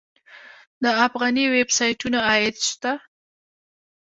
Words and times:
د 0.83 0.85
افغاني 1.05 1.45
ویب 1.53 1.69
سایټونو 1.77 2.17
عاید 2.29 2.55
شته؟ 2.69 2.91